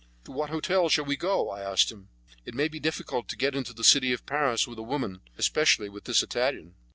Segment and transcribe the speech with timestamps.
[0.23, 2.09] "To what hotel shall we go?" I asked him.
[2.43, 5.89] "It may be difficult to get into the City of Paris with a woman, especially
[5.89, 6.73] with this Italian."